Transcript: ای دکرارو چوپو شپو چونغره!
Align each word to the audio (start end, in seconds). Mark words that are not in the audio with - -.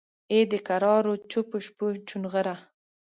ای 0.31 0.41
دکرارو 0.53 1.13
چوپو 1.31 1.57
شپو 1.65 1.85
چونغره! 2.07 2.55